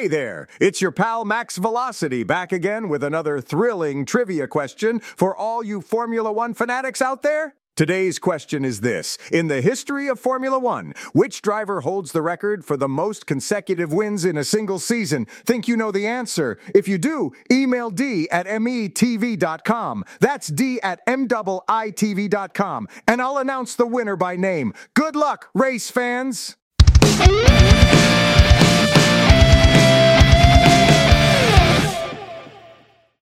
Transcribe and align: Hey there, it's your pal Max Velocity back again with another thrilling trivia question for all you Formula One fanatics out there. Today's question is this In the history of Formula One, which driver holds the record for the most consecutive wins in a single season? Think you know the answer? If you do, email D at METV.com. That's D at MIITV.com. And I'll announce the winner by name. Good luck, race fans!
Hey 0.00 0.08
there, 0.08 0.48
it's 0.58 0.80
your 0.80 0.92
pal 0.92 1.26
Max 1.26 1.58
Velocity 1.58 2.22
back 2.22 2.52
again 2.52 2.88
with 2.88 3.04
another 3.04 3.38
thrilling 3.38 4.06
trivia 4.06 4.48
question 4.48 4.98
for 4.98 5.36
all 5.36 5.62
you 5.62 5.82
Formula 5.82 6.32
One 6.32 6.54
fanatics 6.54 7.02
out 7.02 7.20
there. 7.20 7.54
Today's 7.76 8.18
question 8.18 8.64
is 8.64 8.80
this 8.80 9.18
In 9.30 9.48
the 9.48 9.60
history 9.60 10.08
of 10.08 10.18
Formula 10.18 10.58
One, 10.58 10.94
which 11.12 11.42
driver 11.42 11.82
holds 11.82 12.12
the 12.12 12.22
record 12.22 12.64
for 12.64 12.78
the 12.78 12.88
most 12.88 13.26
consecutive 13.26 13.92
wins 13.92 14.24
in 14.24 14.38
a 14.38 14.44
single 14.44 14.78
season? 14.78 15.26
Think 15.44 15.68
you 15.68 15.76
know 15.76 15.92
the 15.92 16.06
answer? 16.06 16.58
If 16.74 16.88
you 16.88 16.96
do, 16.96 17.32
email 17.52 17.90
D 17.90 18.26
at 18.30 18.46
METV.com. 18.46 20.04
That's 20.18 20.46
D 20.46 20.80
at 20.80 21.06
MIITV.com. 21.06 22.88
And 23.06 23.20
I'll 23.20 23.36
announce 23.36 23.74
the 23.76 23.86
winner 23.86 24.16
by 24.16 24.36
name. 24.36 24.72
Good 24.94 25.14
luck, 25.14 25.50
race 25.52 25.90
fans! 25.90 26.56